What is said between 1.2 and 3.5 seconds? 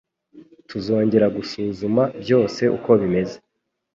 gusuzuma byose uko bimeze.